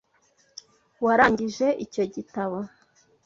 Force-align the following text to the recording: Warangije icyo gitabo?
Warangije 1.03 1.67
icyo 1.85 2.03
gitabo? 2.13 2.59